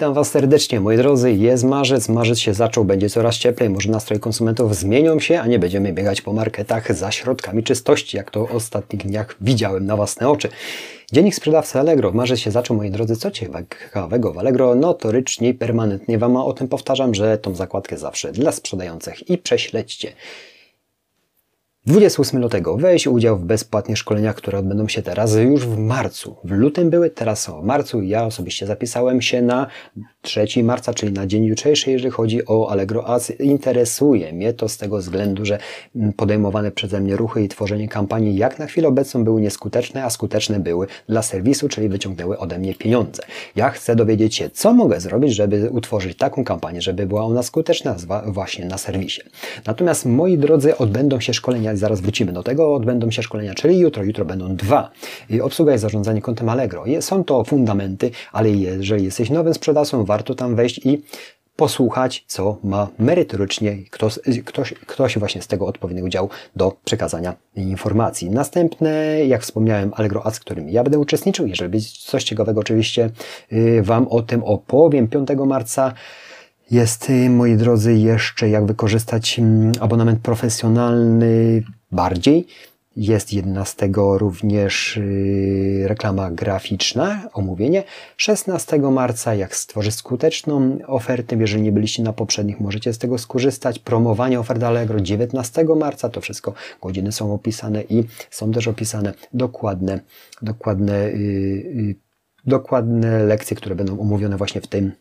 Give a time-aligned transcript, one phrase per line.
[0.00, 1.32] Witam Was serdecznie, moi drodzy.
[1.32, 3.70] Jest marzec, marzec się zaczął, będzie coraz cieplej.
[3.70, 8.30] Może nastroje konsumentów zmienią się, a nie będziemy biegać po marketach za środkami czystości, jak
[8.30, 10.48] to w ostatnich dniach widziałem na własne oczy.
[11.12, 12.12] Dziennik sprzedawcy Allegro.
[12.12, 13.16] Marzec się zaczął, moi drodzy.
[13.16, 14.74] Co ciekawego w Allegro?
[14.74, 20.12] Notorycznie i permanentnie Wam o tym powtarzam, że tą zakładkę zawsze dla sprzedających i prześledźcie.
[21.90, 26.36] 28 lutego weź udział w bezpłatnych szkoleniach, które odbędą się teraz już w marcu.
[26.44, 28.02] W lutym były, teraz są w marcu.
[28.02, 29.66] Ja osobiście zapisałem się na
[30.22, 33.30] 3 marca, czyli na dzień jutrzejszy, jeżeli chodzi o Allegro Ads.
[33.40, 35.58] Interesuje mnie to z tego względu, że
[36.16, 40.60] podejmowane przeze mnie ruchy i tworzenie kampanii jak na chwilę obecną były nieskuteczne, a skuteczne
[40.60, 43.22] były dla serwisu, czyli wyciągnęły ode mnie pieniądze.
[43.56, 47.96] Ja chcę dowiedzieć się, co mogę zrobić, żeby utworzyć taką kampanię, żeby była ona skuteczna
[48.26, 49.20] właśnie na serwisie.
[49.66, 54.04] Natomiast moi drodzy, odbędą się szkolenia zaraz wrócimy do tego, odbędą się szkolenia, czyli jutro,
[54.04, 54.90] jutro będą dwa.
[55.42, 56.84] Obsługa i zarządzanie kontem Allegro.
[57.00, 61.02] Są to fundamenty, ale jeżeli jesteś nowym sprzedawcą, warto tam wejść i
[61.60, 68.30] posłuchać, co ma merytorycznie ktoś, ktoś, ktoś właśnie z tego odpowiedniego działu do przekazania informacji.
[68.30, 68.90] Następne,
[69.26, 71.46] jak wspomniałem, Allegro Ads, w którym ja będę uczestniczył.
[71.46, 73.10] Jeżeli będzie coś ciekawego, oczywiście
[73.52, 75.92] y, Wam o tym opowiem 5 marca.
[76.70, 81.62] Jest, moi drodzy, jeszcze jak wykorzystać mm, abonament profesjonalny
[81.92, 82.46] bardziej.
[82.96, 87.84] Jest 11 również y, reklama graficzna, omówienie.
[88.16, 93.78] 16 marca, jak stworzyć skuteczną ofertę, jeżeli nie byliście na poprzednich, możecie z tego skorzystać.
[93.78, 100.00] Promowanie ofert Allegro 19 marca, to wszystko godziny są opisane i są też opisane dokładne,
[100.42, 101.94] dokładne, yy,
[102.46, 104.92] dokładne lekcje, które będą omówione właśnie w tym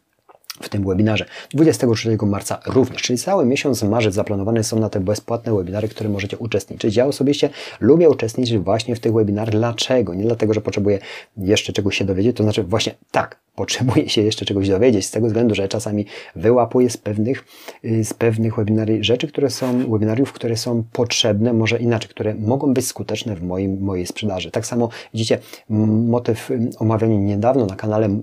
[0.61, 1.25] w tym webinarze.
[1.53, 6.13] 23 marca również, czyli cały miesiąc marzec zaplanowane są na te bezpłatne webinary, w których
[6.13, 6.95] możecie uczestniczyć.
[6.95, 9.49] Ja osobiście lubię uczestniczyć właśnie w tych webinarach.
[9.49, 10.13] Dlaczego?
[10.13, 10.99] Nie dlatego, że potrzebuję
[11.37, 15.27] jeszcze czegoś się dowiedzieć, to znaczy właśnie tak, potrzebuję się jeszcze czegoś dowiedzieć, z tego
[15.27, 17.45] względu, że czasami wyłapuję z pewnych,
[17.85, 22.73] y, z pewnych webinarii rzeczy, które są, webinariów, które są potrzebne, może inaczej, które mogą
[22.73, 24.51] być skuteczne w moim, mojej sprzedaży.
[24.51, 25.39] Tak samo widzicie,
[25.69, 28.19] motyw omawiany niedawno na kanale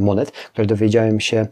[0.00, 1.46] monet, które dowiedziałem się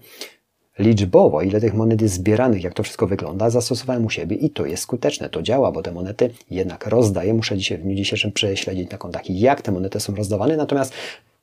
[0.79, 4.67] liczbowo, ile tych monet jest zbieranych, jak to wszystko wygląda, zastosowałem u siebie i to
[4.67, 7.35] jest skuteczne, to działa, bo te monety jednak rozdaję.
[7.35, 10.93] Muszę dzisiaj w dniu dzisiejszym prześledzić na kontach, jak te monety są rozdawane, natomiast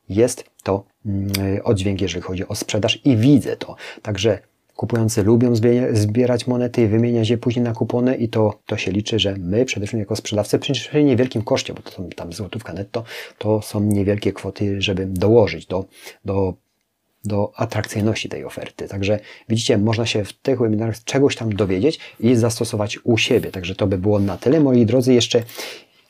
[0.10, 1.32] jest to mm,
[1.64, 3.76] oddźwięk, jeżeli chodzi o sprzedaż i widzę to.
[4.02, 4.40] Także
[4.76, 5.54] kupujący lubią
[5.92, 9.66] zbierać monety i wymieniać je później na kupony i to, to się liczy, że my
[9.66, 13.04] przede wszystkim jako sprzedawcy przy niewielkim koszcie, bo to są tam złotówka netto,
[13.38, 15.86] to są niewielkie kwoty, żeby dołożyć do,
[16.26, 16.54] do
[17.26, 18.88] do atrakcyjności tej oferty.
[18.88, 23.52] Także widzicie, można się w tych webinarach czegoś tam dowiedzieć i zastosować u siebie.
[23.52, 24.60] Także to by było na tyle.
[24.60, 25.44] Moi drodzy, jeszcze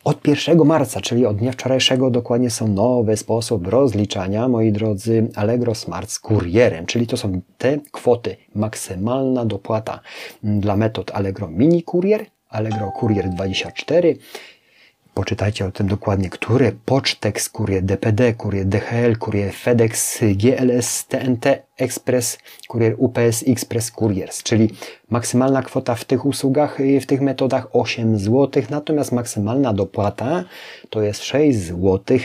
[0.06, 5.76] od 1 marca, czyli od dnia wczorajszego, dokładnie są nowy sposób rozliczania, moi drodzy, Allegro
[5.76, 10.00] Smart z kurierem, czyli to są te kwoty, maksymalna dopłata
[10.44, 14.16] dla metod Allegro Mini Kurier, Allegro Kurier 24,
[15.16, 21.46] Poczytajcie o tym dokładnie, które Pocztex, kurier DPD, kurier DHL, kurier FedEx, GLS, TNT,
[21.78, 22.38] Express,
[22.68, 24.70] kurier UPS, Express Couriers, czyli
[25.10, 30.44] maksymalna kwota w tych usługach, y, w tych metodach 8 zł, natomiast maksymalna dopłata
[30.90, 32.18] to jest 6 zł.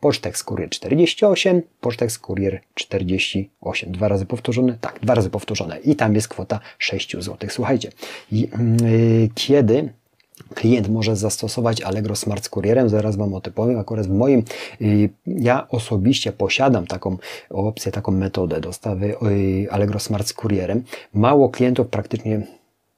[0.00, 3.92] Pocztex Kurier 48, Pocztex Kurier 48.
[3.92, 4.78] Dwa razy powtórzone?
[4.80, 5.78] Tak, dwa razy powtórzone.
[5.78, 7.48] I tam jest kwota 6 zł.
[7.50, 7.92] Słuchajcie,
[8.32, 8.48] yy,
[9.34, 9.92] kiedy
[10.54, 12.88] klient może zastosować Allegro Smart z kurierem.
[12.88, 13.78] Zaraz Wam o tym powiem.
[13.78, 14.42] Akurat w moim,
[14.80, 17.18] y, ja osobiście posiadam taką
[17.50, 20.82] opcję, taką metodę dostawy y, Allegro Smart z kurierem.
[21.14, 22.46] Mało klientów praktycznie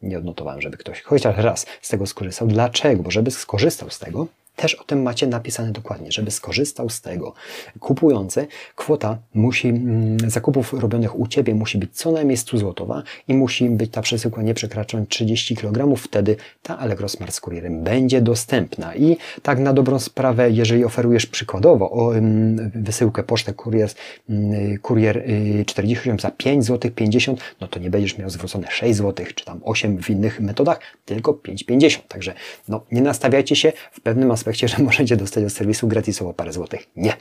[0.03, 2.49] nie odnotowałem, żeby ktoś chociaż raz z tego skorzystał.
[2.49, 3.03] Dlaczego?
[3.03, 7.35] Bo żeby skorzystał z tego, też o tym macie napisane dokładnie, żeby skorzystał z tego
[7.81, 13.35] kupujący, kwota musi, mm, zakupów robionych u Ciebie musi być co najmniej 100 złotowa i
[13.35, 18.21] musi być ta przesyłka nie przekraczając 30 kg, wtedy ta Allegro Smart z kurierem będzie
[18.21, 18.95] dostępna.
[18.95, 23.91] I tak na dobrą sprawę, jeżeli oferujesz przykładowo o, mm, wysyłkę pocztę kurier,
[24.29, 25.25] mm, kurier
[25.67, 29.61] 48 za 5 zł 50, no to nie będziesz miał zwrócone 6 zł, czy tam
[29.65, 32.01] 8 w innych metodach, tylko 5,50.
[32.09, 32.35] Także
[32.69, 36.53] no, nie nastawiajcie się w pewnym aspekcie aspekcie, że możecie dostać od serwisu gratisowo parę
[36.53, 36.87] złotych.
[36.97, 37.13] Nie.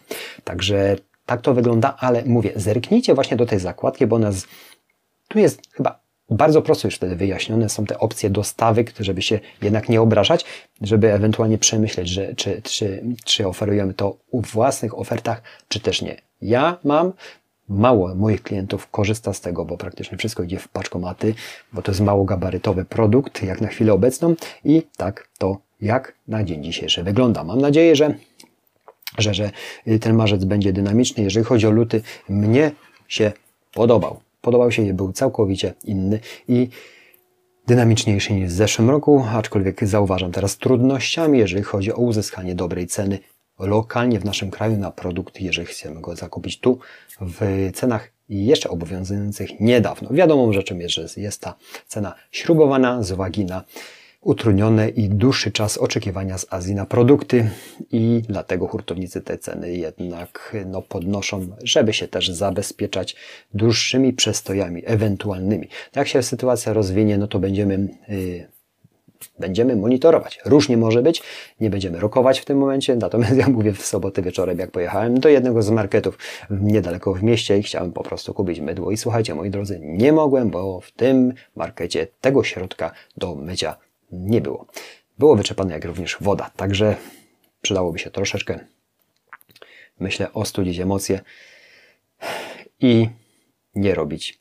[0.43, 0.95] Także
[1.25, 4.45] tak to wygląda, ale mówię, zerknijcie właśnie do tej zakładki, bo ona z...
[5.27, 5.99] tu jest chyba
[6.29, 10.45] bardzo prosto już wtedy wyjaśnione są te opcje dostawy, żeby się jednak nie obrażać,
[10.81, 16.21] żeby ewentualnie przemyśleć, że, czy, czy, czy oferujemy to w własnych ofertach, czy też nie.
[16.41, 17.13] Ja mam
[17.69, 21.35] mało moich klientów korzysta z tego, bo praktycznie wszystko idzie w paczkomaty,
[21.73, 26.43] bo to jest mało gabarytowy produkt, jak na chwilę obecną i tak to jak na
[26.43, 27.43] dzień dzisiejszy wygląda.
[27.43, 28.15] Mam nadzieję, że,
[29.17, 29.51] że, że
[30.01, 31.23] ten marzec będzie dynamiczny.
[31.23, 32.71] Jeżeli chodzi o luty, mnie
[33.07, 33.31] się
[33.73, 34.19] podobał.
[34.41, 36.69] Podobał się był całkowicie inny i
[37.67, 43.19] dynamiczniejszy niż w zeszłym roku, aczkolwiek zauważam teraz trudnościami, jeżeli chodzi o uzyskanie dobrej ceny
[43.59, 46.79] lokalnie w naszym kraju na produkt, jeżeli chcemy go zakupić tu
[47.21, 50.09] w cenach jeszcze obowiązujących niedawno.
[50.11, 51.55] Wiadomą rzeczą jest, że jest ta
[51.87, 53.63] cena śrubowana z uwagi na
[54.25, 57.49] utrudniony i dłuższy czas oczekiwania z Azji na produkty
[57.91, 63.15] i dlatego hurtownicy te ceny jednak no, podnoszą, żeby się też zabezpieczać
[63.53, 65.67] dłuższymi przestojami ewentualnymi.
[65.95, 68.47] Jak się sytuacja rozwinie, no to będziemy yy,
[69.39, 70.39] będziemy monitorować.
[70.45, 71.23] Różnie może być,
[71.59, 75.29] nie będziemy rokować w tym momencie, natomiast ja mówię w sobotę wieczorem, jak pojechałem do
[75.29, 76.17] jednego z marketów
[76.49, 80.49] niedaleko w mieście i chciałem po prostu kupić mydło i słuchajcie, moi drodzy, nie mogłem,
[80.49, 84.67] bo w tym markecie tego środka do mycia nie było.
[85.19, 86.95] Było wyczerpane jak również woda, także
[87.61, 88.59] przydałoby się troszeczkę,
[89.99, 91.21] myślę, ostudzić emocje
[92.79, 93.09] i
[93.75, 94.39] nie robić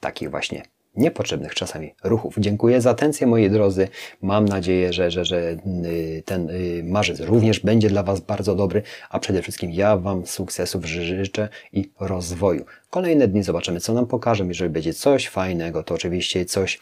[0.00, 0.62] takich właśnie
[0.98, 2.34] niepotrzebnych czasami ruchów.
[2.38, 3.88] Dziękuję za atencję, moi drodzy.
[4.22, 5.56] Mam nadzieję, że, że, że
[5.86, 10.26] y, ten y, marzec również będzie dla Was bardzo dobry, a przede wszystkim ja Wam
[10.26, 12.64] sukcesów życzę i rozwoju.
[12.90, 14.44] Kolejne dni zobaczymy, co nam pokażę.
[14.48, 16.78] Jeżeli będzie coś fajnego, to oczywiście coś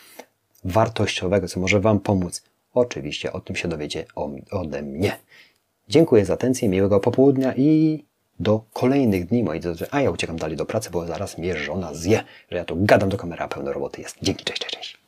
[0.67, 2.43] wartościowego, co może Wam pomóc.
[2.75, 4.05] Oczywiście o tym się dowiecie
[4.51, 5.17] ode mnie.
[5.89, 8.05] Dziękuję za atencję, miłego popołudnia i
[8.41, 9.87] do kolejnych dni, moi drodzy.
[9.91, 13.09] A ja uciekam dalej do pracy, bo zaraz mnie żona zje, że ja tu gadam
[13.09, 14.17] do kamery, a pełno roboty jest.
[14.23, 15.06] Dzięki, cześć, cześć, cześć.